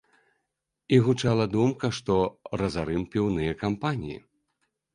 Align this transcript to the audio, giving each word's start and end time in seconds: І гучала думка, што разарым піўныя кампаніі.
І 0.97 0.97
гучала 1.07 1.45
думка, 1.55 1.91
што 1.99 2.17
разарым 2.63 3.07
піўныя 3.15 3.53
кампаніі. 3.63 4.19